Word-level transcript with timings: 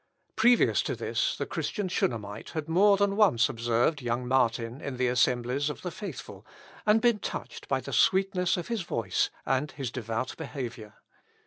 Previous 0.35 0.81
to 0.81 0.95
this 0.95 1.37
the 1.37 1.45
Christian 1.45 1.87
Shunammite 1.87 2.49
had 2.57 2.67
more 2.67 2.97
than 2.97 3.15
once 3.15 3.49
observed 3.49 4.01
young 4.01 4.27
Martin 4.27 4.81
in 4.81 4.97
the 4.97 5.07
assemblies 5.07 5.69
of 5.69 5.83
the 5.83 5.91
faithful, 5.91 6.43
and 6.87 6.99
been 7.01 7.19
touched 7.19 7.67
by 7.67 7.81
the 7.81 7.93
sweetness 7.93 8.57
of 8.57 8.67
his 8.67 8.81
voice, 8.81 9.29
and 9.45 9.69
his 9.73 9.91
devout 9.91 10.35
behaviour. 10.37 10.95